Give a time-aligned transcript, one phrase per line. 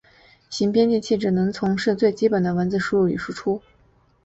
[0.49, 3.61] 行编辑器只能从事最基本的文本输入与输出。